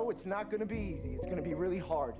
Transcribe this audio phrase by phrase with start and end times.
[0.00, 1.14] So it's not gonna be easy.
[1.16, 2.14] It's gonna be really hard.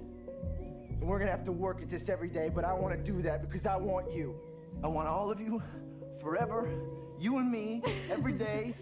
[0.91, 3.41] And we're gonna have to work at this every day, but I wanna do that
[3.41, 4.39] because I want you.
[4.85, 5.63] I want all of you
[6.21, 6.69] forever,
[7.19, 8.75] you and me, every day.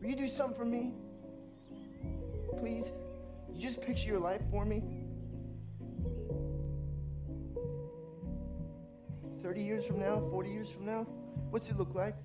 [0.00, 0.92] Will you do something for me?
[2.58, 2.90] Please?
[3.54, 4.82] You just picture your life for me?
[9.40, 11.06] 30 years from now, 40 years from now?
[11.50, 12.16] What's it look like?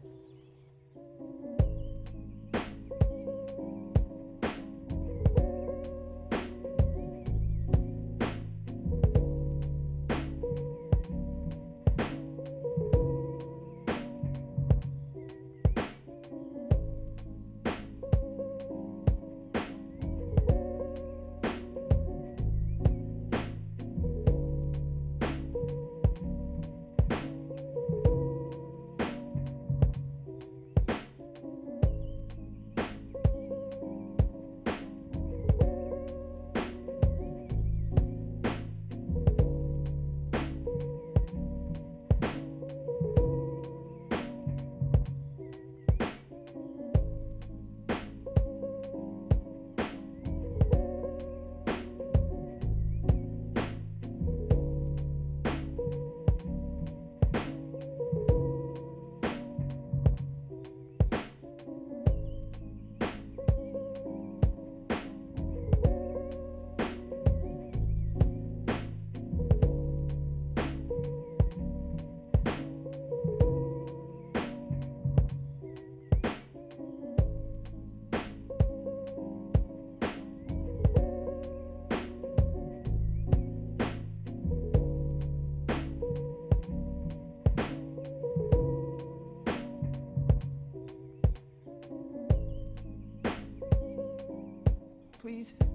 [95.33, 95.72] Please?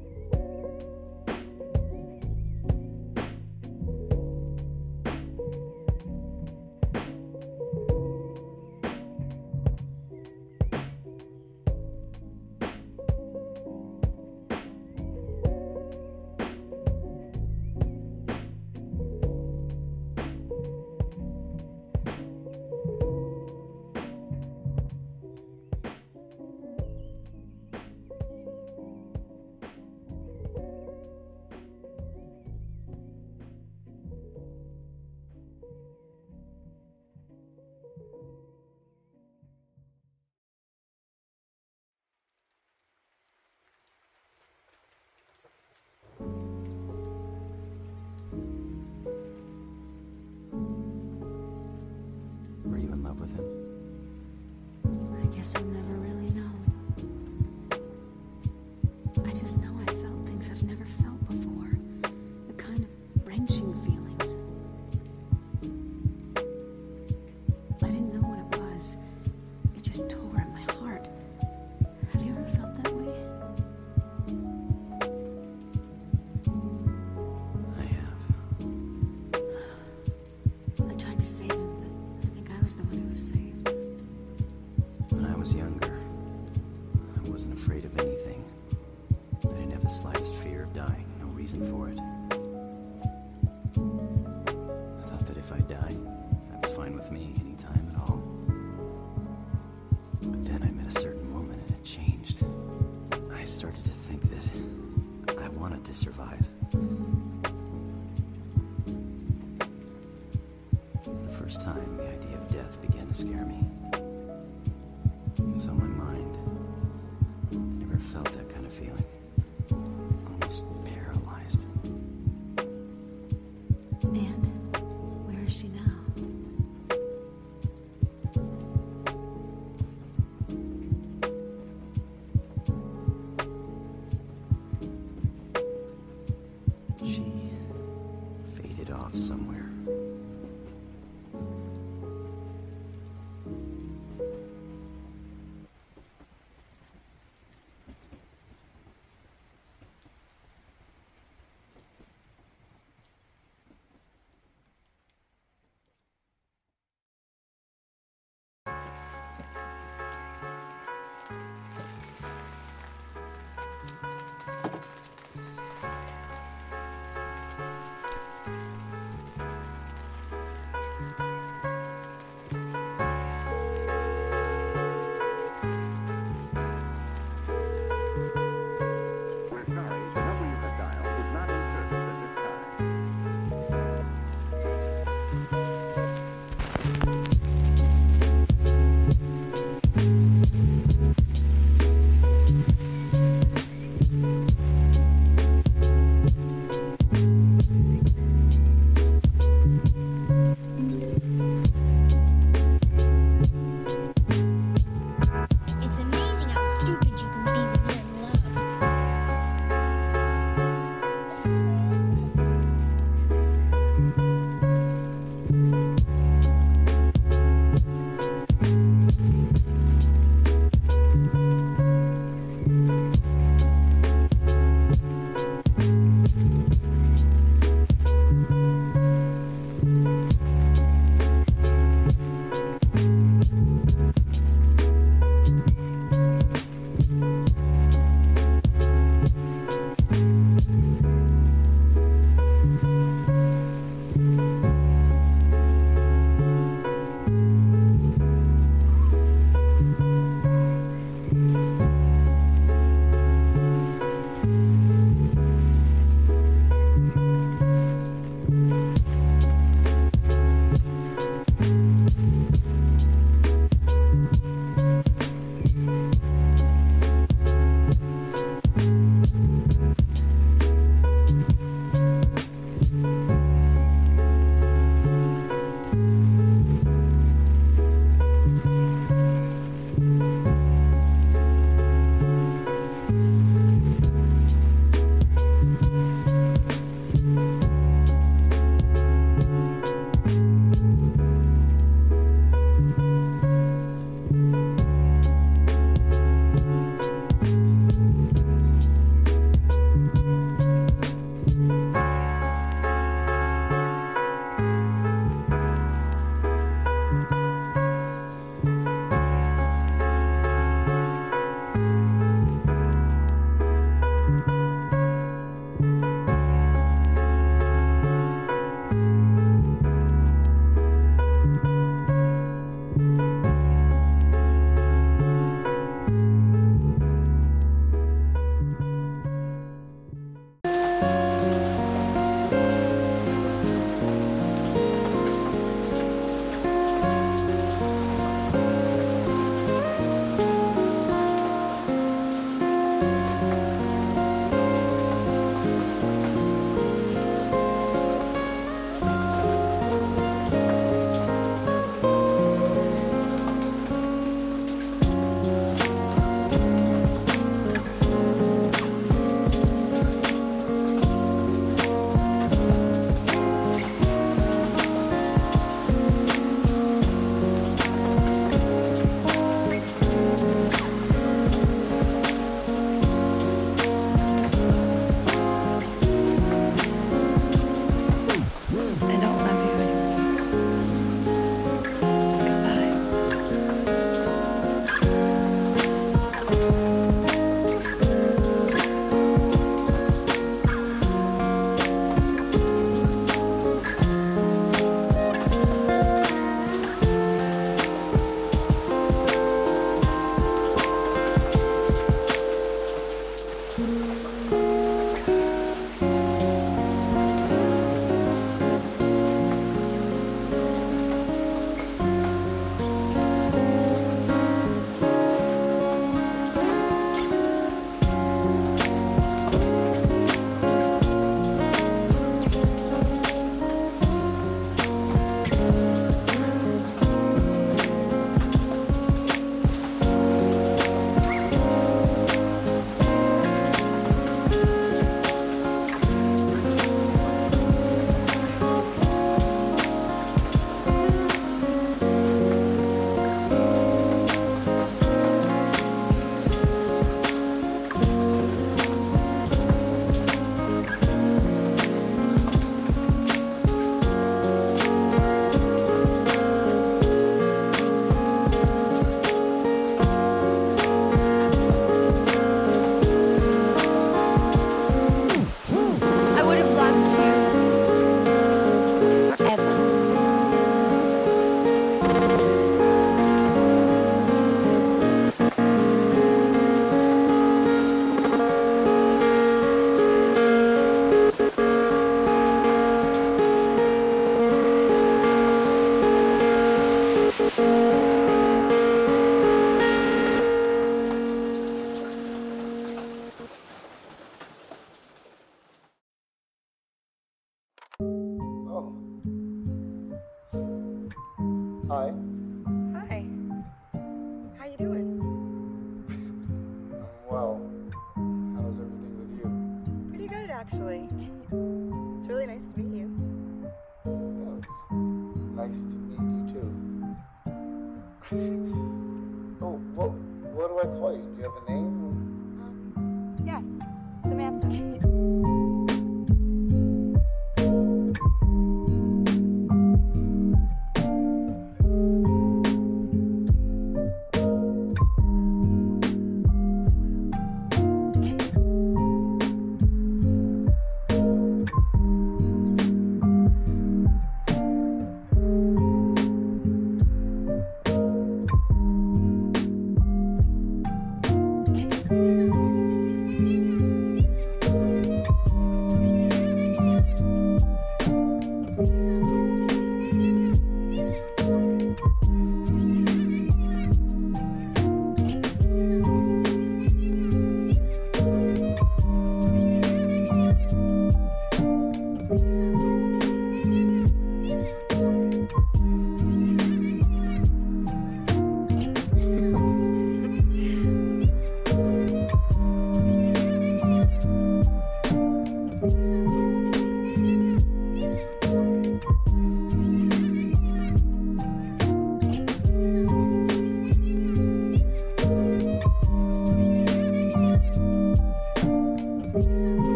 [53.19, 53.45] With him?
[55.23, 55.98] I guess I'll never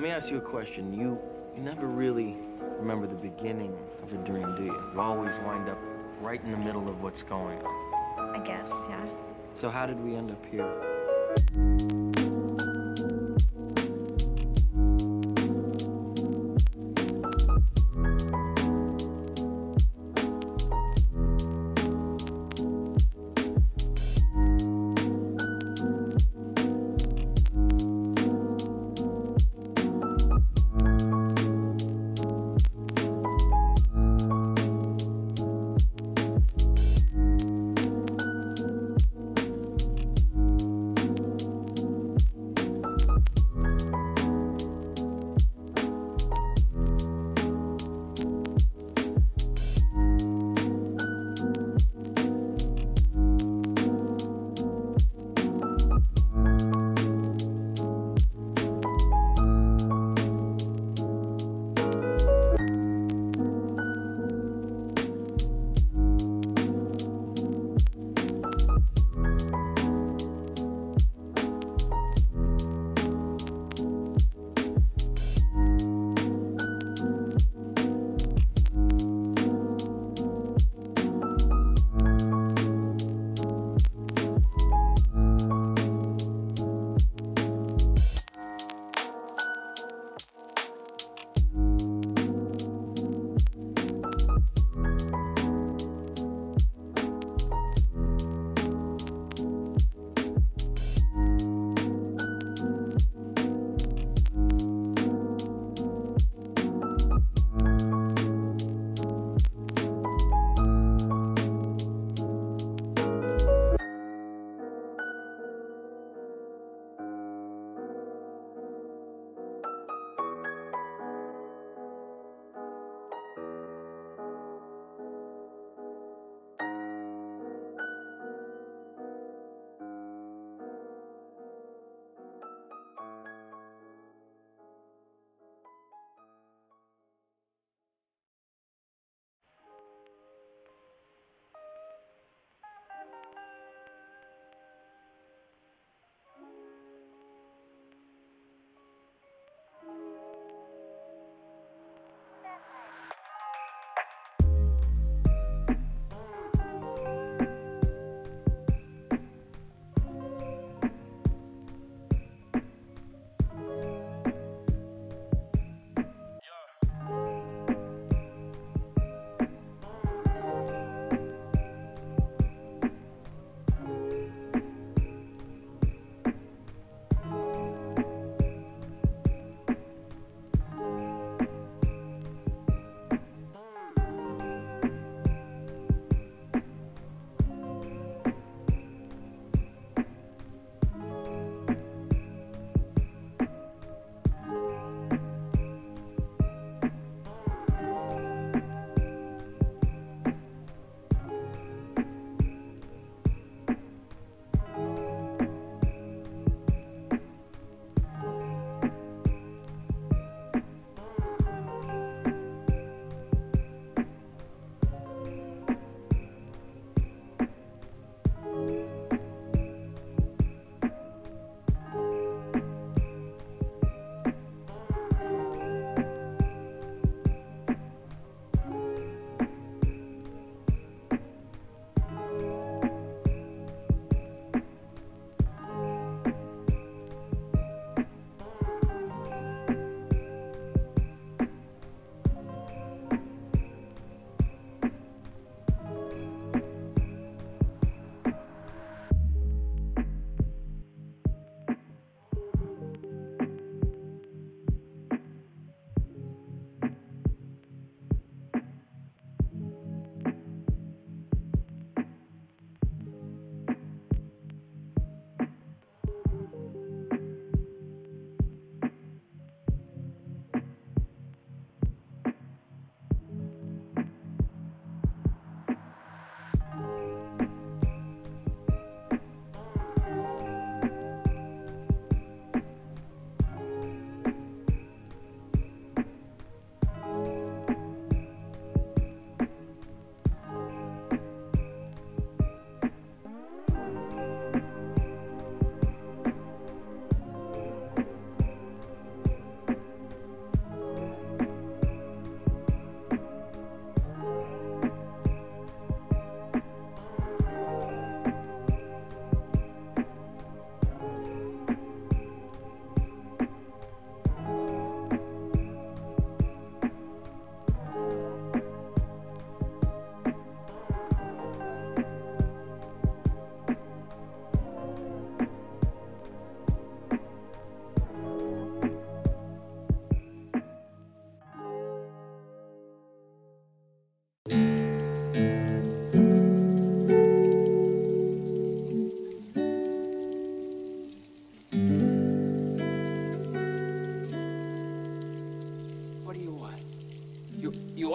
[0.00, 0.94] Let me ask you a question.
[0.94, 1.20] You
[1.54, 2.34] you never really
[2.78, 4.72] remember the beginning of a dream, do you?
[4.94, 5.76] You always wind up
[6.22, 8.34] right in the middle of what's going on.
[8.34, 9.04] I guess, yeah.
[9.54, 10.64] So how did we end up here?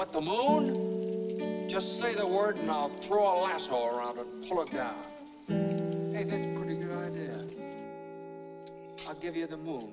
[0.05, 1.69] You the moon?
[1.69, 4.95] Just say the word and I'll throw a lasso around it and pull it down.
[5.47, 7.45] Hey, that's a pretty good idea.
[9.07, 9.91] I'll give you the moon,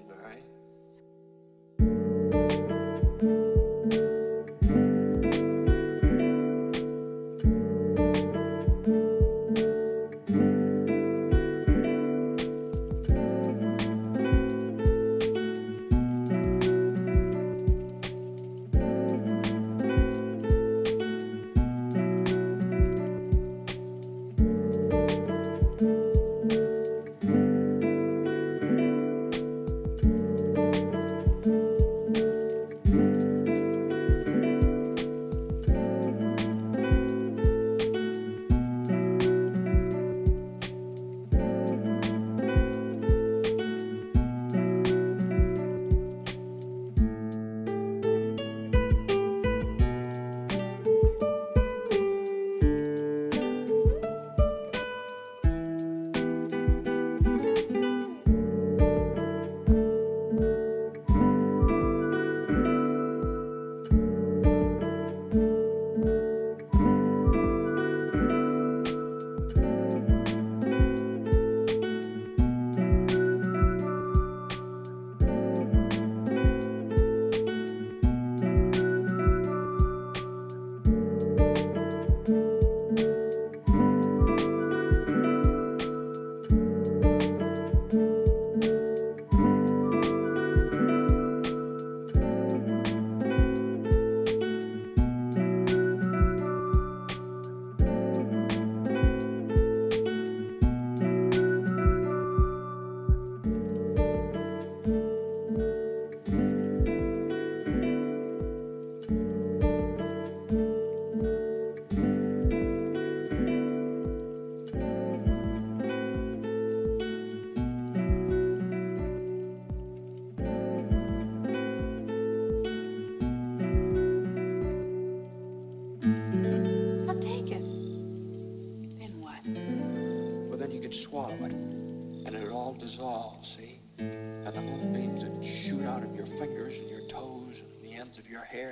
[132.82, 133.78] dissolve, see?
[133.98, 138.18] And the moonbeams that shoot out of your fingers and your toes and the ends
[138.18, 138.70] of your hair.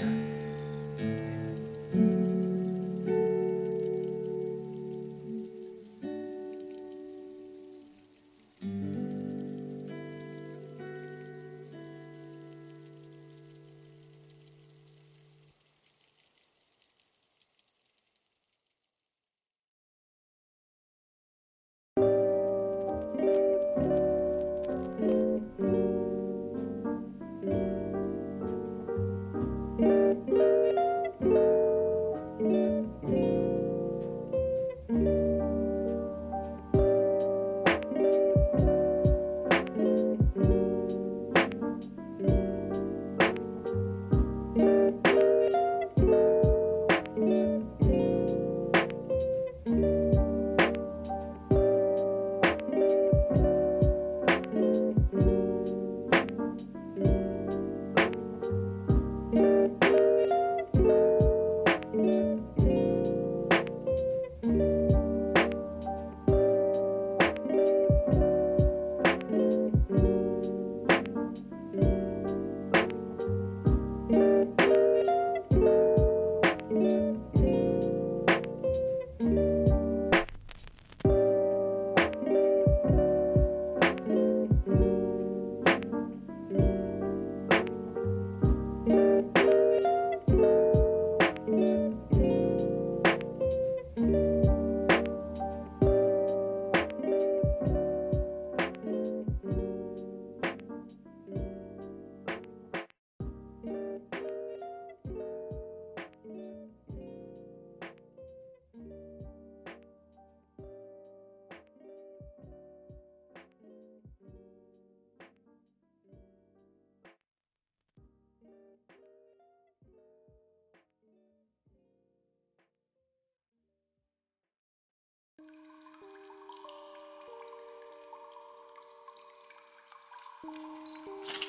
[130.43, 131.40] Música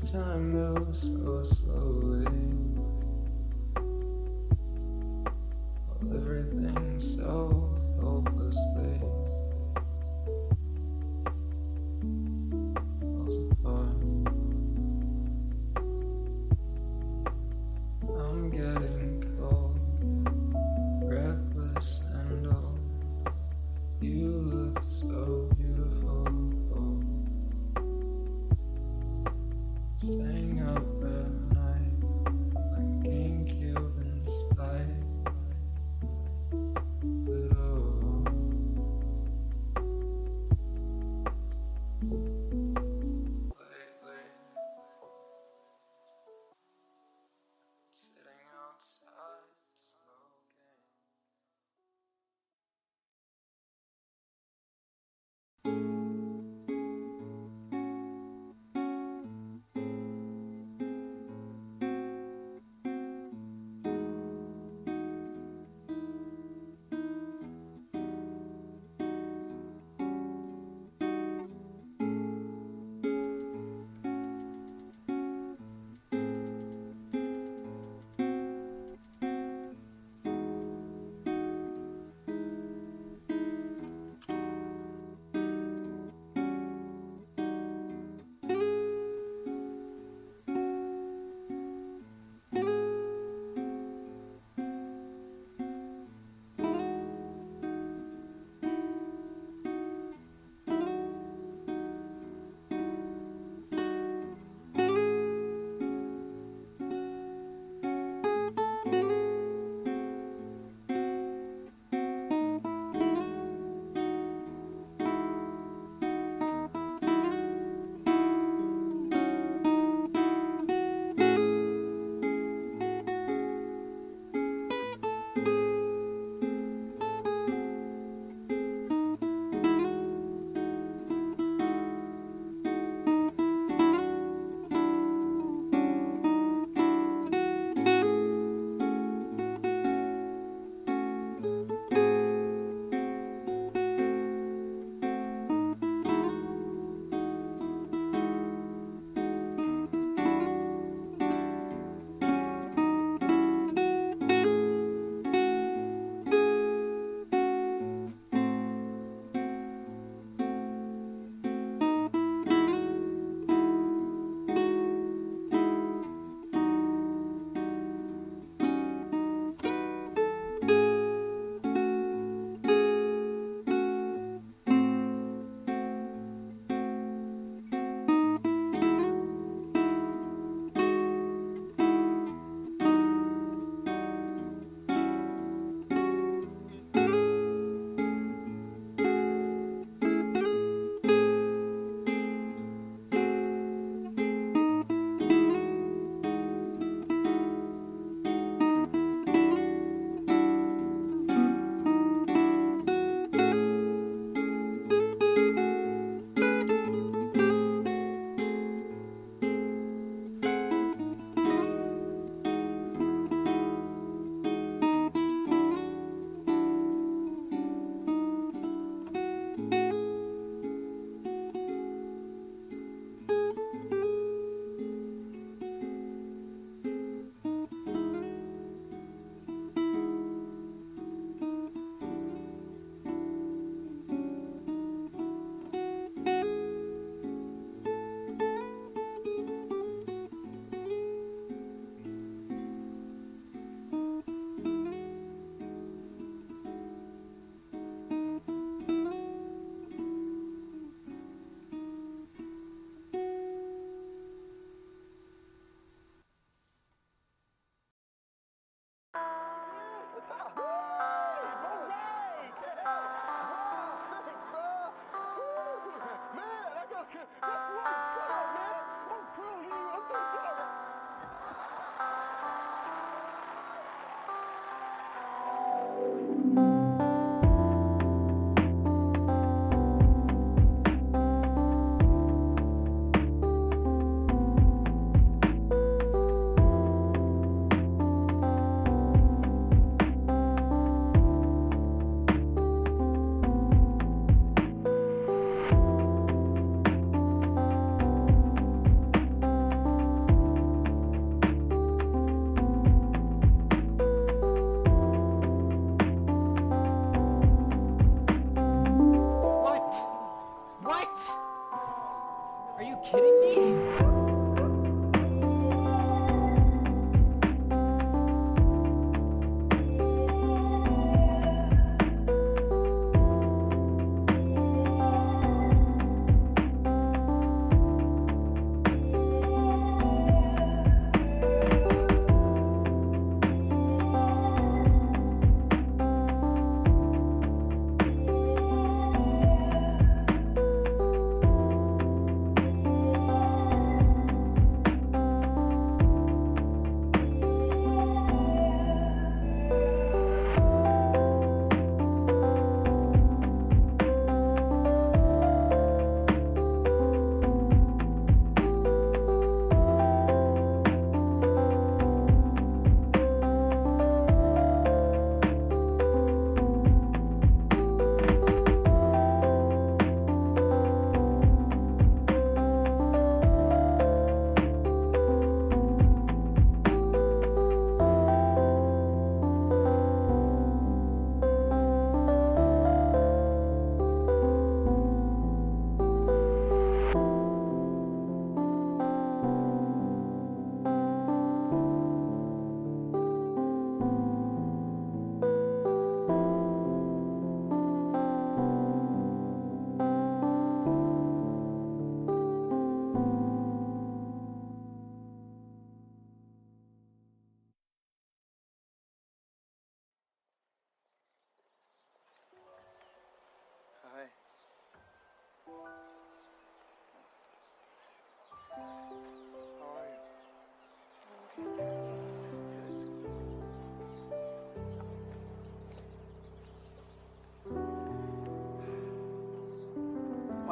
[0.00, 1.63] Does time move so slowly?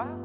[0.03, 0.18] Wow,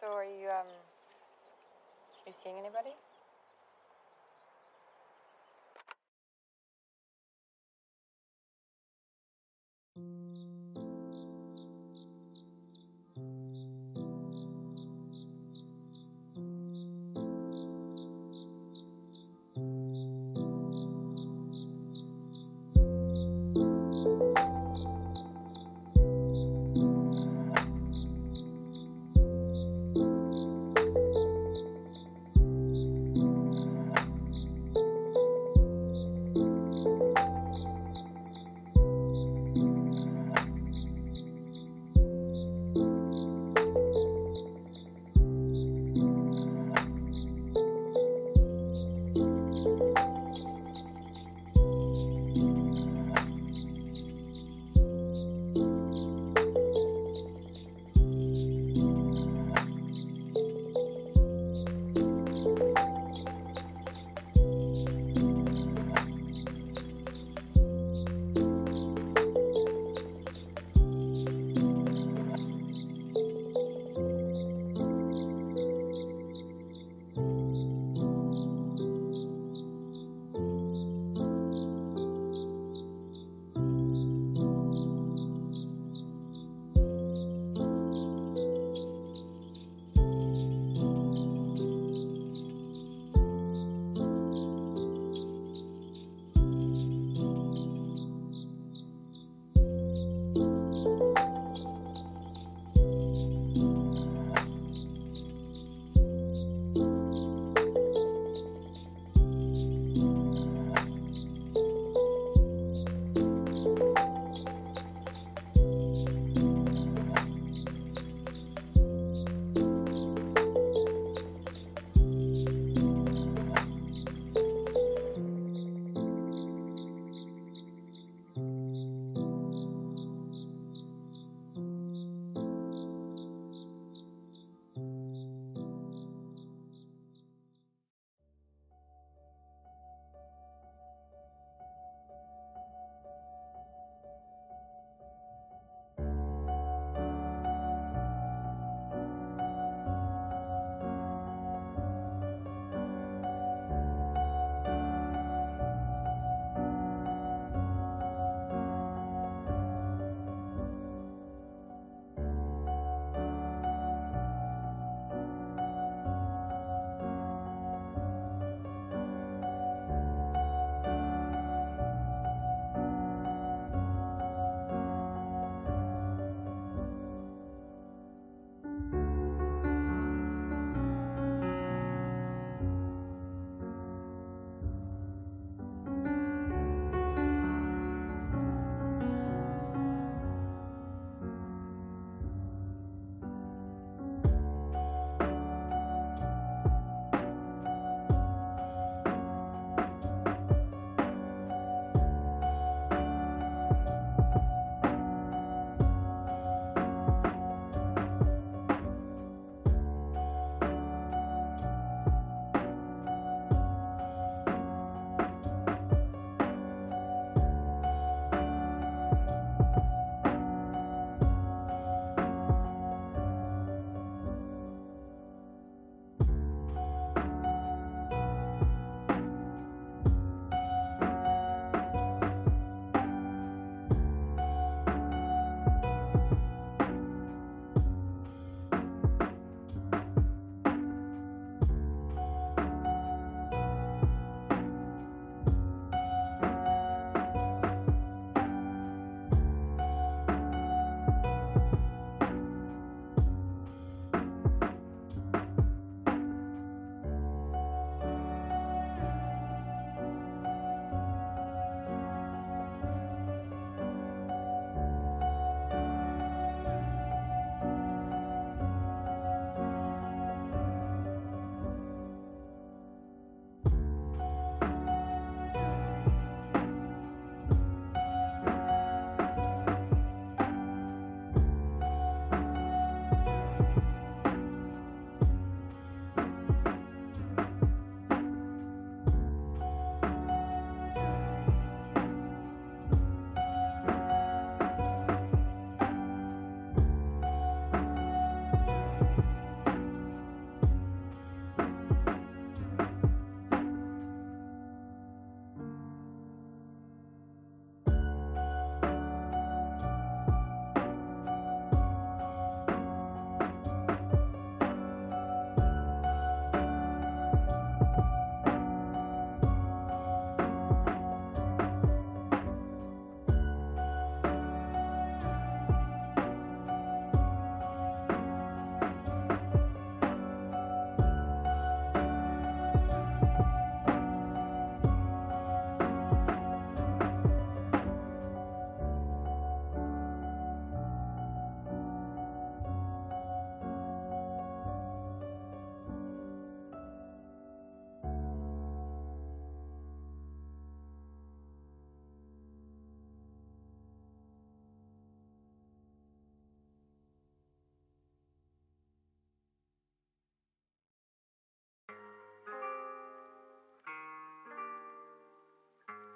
[0.00, 0.66] So are you um
[2.26, 2.99] you seeing anybody?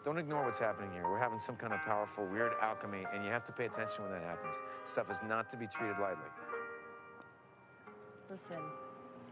[0.04, 1.08] Don't ignore what's happening here.
[1.08, 4.12] We're having some kind of powerful, weird alchemy, and you have to pay attention when
[4.12, 4.54] that happens.
[4.84, 6.28] Stuff is not to be treated lightly.
[8.30, 8.58] Listen,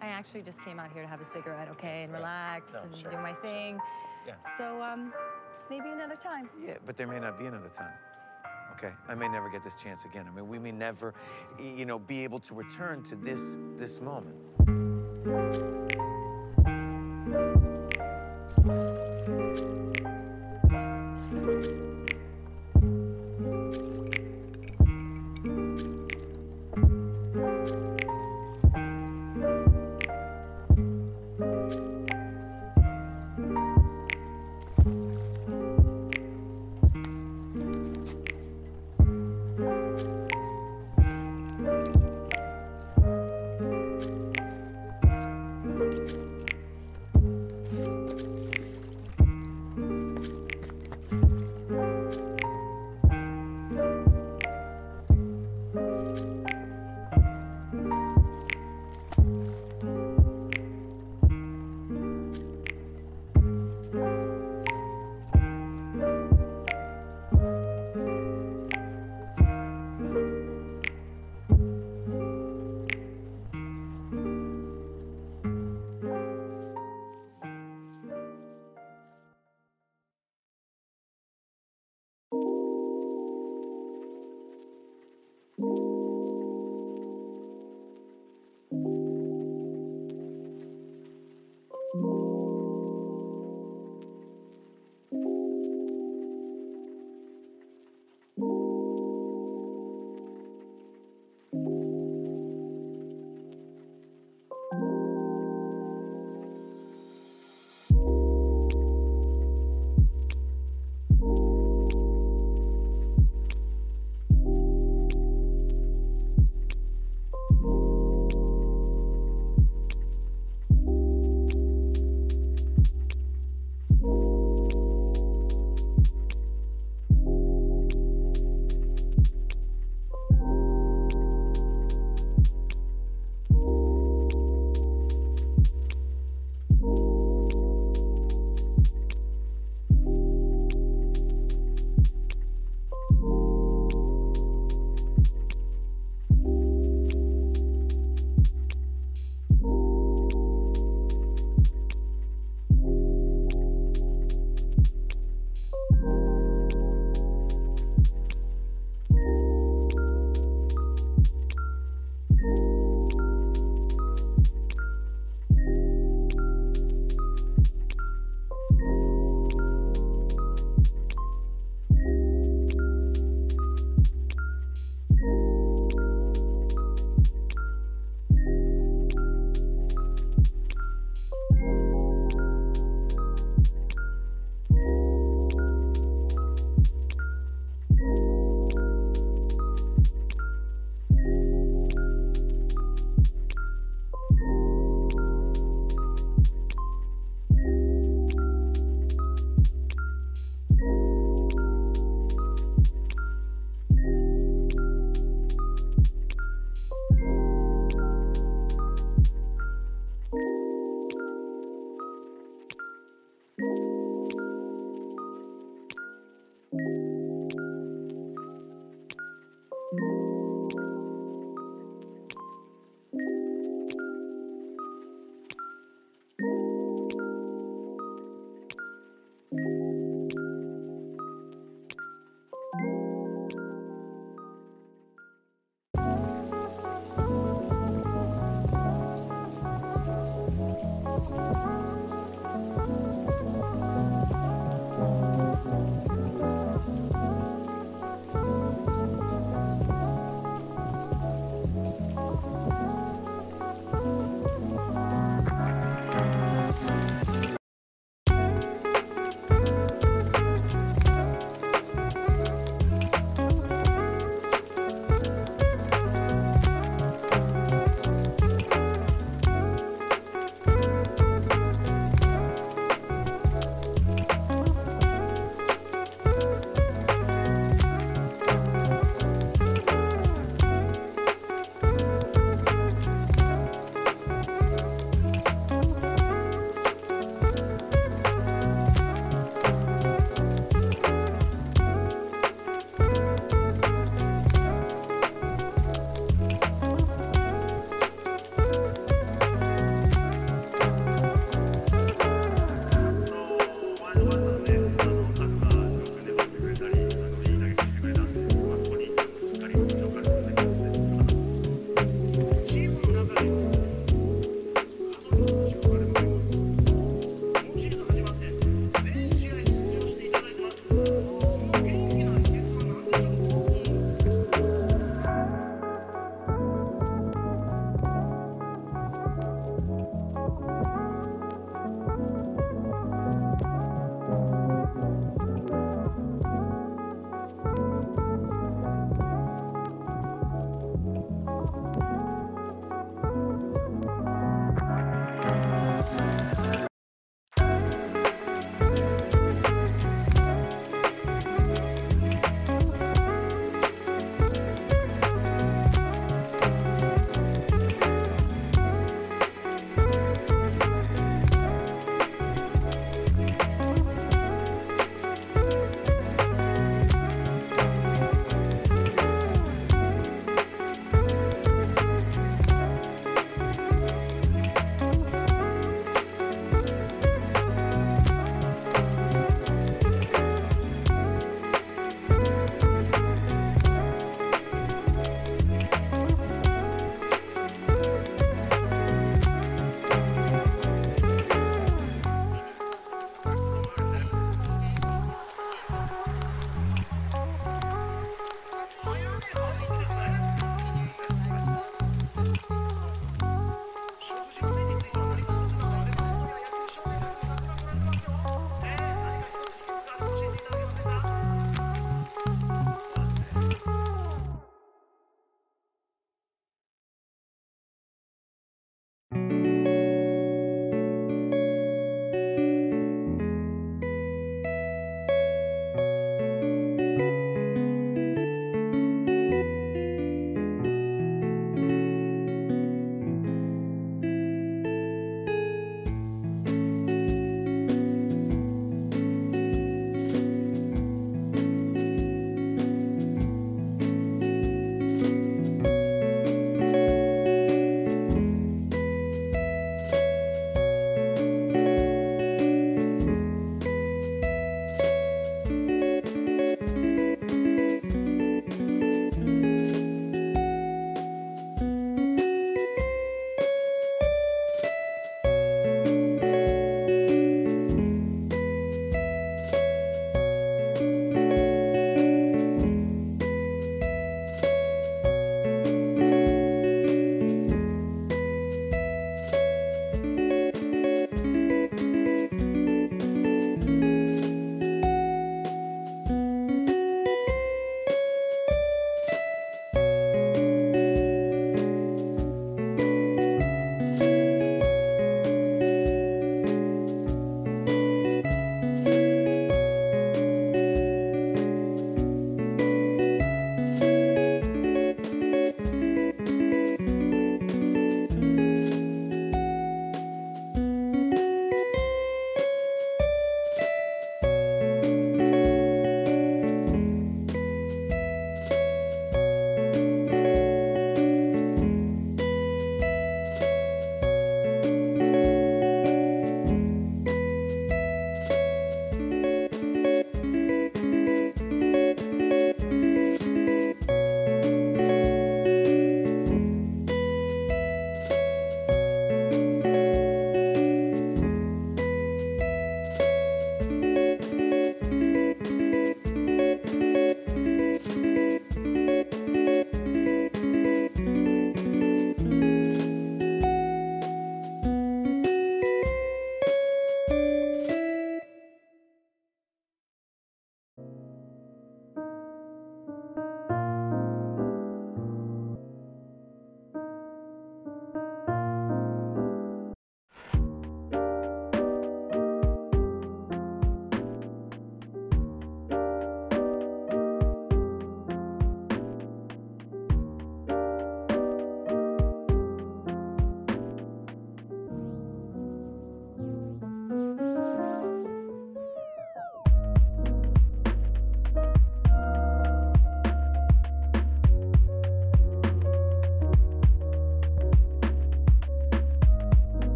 [0.00, 2.96] I actually just came out here to have a cigarette, okay, and relax No, and
[2.96, 3.78] sure, do my thing.
[4.26, 4.34] Yeah.
[4.56, 5.12] So, um,
[5.68, 6.48] maybe another time.
[6.64, 7.92] Yeah, but there may not be another time.
[8.76, 10.26] Okay, I may never get this chance again.
[10.26, 11.12] I mean, we may never,
[11.60, 14.36] you know, be able to return to this this moment.